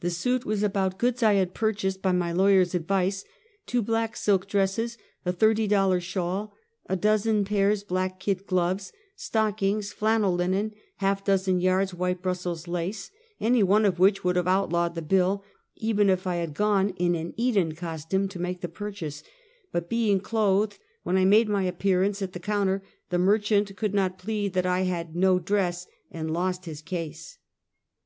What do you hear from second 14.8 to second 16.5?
the bill, even if I